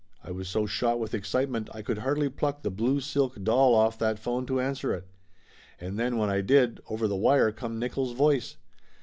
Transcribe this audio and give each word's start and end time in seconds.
I 0.23 0.31
was 0.31 0.47
so 0.49 0.65
shot 0.65 0.99
with 0.99 1.13
excitement 1.13 1.69
I 1.75 1.83
could 1.83 1.99
hardly 1.99 2.27
pluck 2.27 2.63
the 2.63 2.71
blue 2.71 3.01
silk 3.01 3.43
doll 3.43 3.75
off 3.75 3.99
that 3.99 4.17
phone 4.17 4.47
to 4.47 4.59
answer 4.59 4.91
it. 4.95 5.05
And 5.79 5.99
then 5.99 6.17
when 6.17 6.27
I 6.31 6.41
did, 6.41 6.79
over 6.89 7.07
the 7.07 7.15
wire 7.15 7.51
come 7.51 7.79
Nickolls' 7.79 8.15
voice. 8.15 8.57